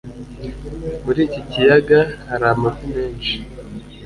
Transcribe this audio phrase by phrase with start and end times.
[1.03, 1.99] muri iki kiyaga
[2.29, 3.35] hari amafi menshi